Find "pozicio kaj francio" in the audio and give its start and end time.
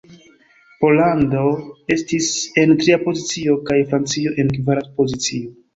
3.07-4.37